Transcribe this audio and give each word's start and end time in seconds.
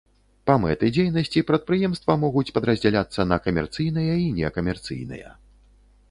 Па 0.49 0.53
мэты 0.61 0.87
дзейнасці 0.95 1.41
прадпрыемства 1.49 2.15
могуць 2.23 2.49
падраздзяляцца 2.55 3.25
на 3.33 3.37
камерцыйныя 3.47 4.13
і 4.23 4.25
некамерцыйныя. 4.39 5.29